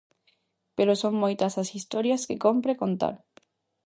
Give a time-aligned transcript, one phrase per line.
[0.77, 3.15] Pero son moitas as historias que cómpre contar.